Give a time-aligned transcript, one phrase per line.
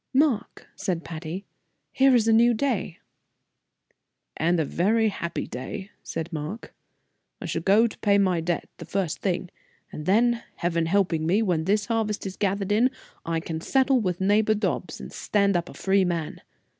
[0.15, 1.45] "Mark," said Patty,
[1.91, 2.97] "here is a new day."
[4.35, 6.73] "And a very happy day," said Mark.
[7.39, 9.51] "I shall go pay my debt the first thing;
[9.91, 12.89] and then, Heaven helping me, when this harvest is gathered in,
[13.27, 16.41] I can settle with neighbor Dobbs and stand up a free man.